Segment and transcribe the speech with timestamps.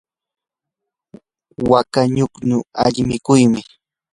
[1.71, 3.61] waka ñukñu alli mikuymi.